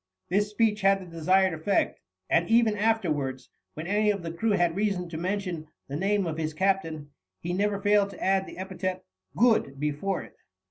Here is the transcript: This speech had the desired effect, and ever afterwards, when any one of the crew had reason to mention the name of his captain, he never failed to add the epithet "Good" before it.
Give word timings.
This 0.29 0.49
speech 0.49 0.81
had 0.81 0.99
the 0.99 1.05
desired 1.05 1.53
effect, 1.53 1.99
and 2.27 2.49
ever 2.49 2.75
afterwards, 2.75 3.49
when 3.75 3.85
any 3.85 4.09
one 4.11 4.17
of 4.17 4.23
the 4.23 4.31
crew 4.35 4.53
had 4.53 4.75
reason 4.75 5.07
to 5.09 5.15
mention 5.19 5.67
the 5.87 5.95
name 5.95 6.25
of 6.25 6.39
his 6.39 6.55
captain, 6.55 7.11
he 7.39 7.53
never 7.53 7.79
failed 7.79 8.09
to 8.09 8.19
add 8.23 8.47
the 8.47 8.57
epithet 8.57 9.05
"Good" 9.37 9.79
before 9.79 10.23
it. 10.23 10.37